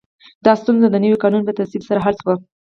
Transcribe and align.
دا 0.45 0.53
ستونزه 0.61 0.87
د 0.91 0.95
نوي 1.03 1.17
قانون 1.23 1.41
په 1.45 1.53
تصویب 1.57 1.83
سره 1.89 2.03
حل 2.05 2.15
شوه. 2.21 2.35